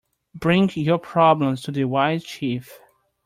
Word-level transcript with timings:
Bring 0.33 0.67
your 0.73 0.97
problems 0.97 1.61
to 1.61 1.71
the 1.71 1.83
wise 1.83 2.23
chief. 2.23 2.79